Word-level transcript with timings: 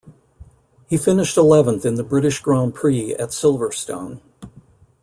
He 0.87 0.97
finished 0.97 1.37
eleventh 1.37 1.85
in 1.85 1.93
the 1.93 2.03
British 2.03 2.39
Grand 2.39 2.73
Prix 2.73 3.13
at 3.17 3.29
Silverstone. 3.29 4.19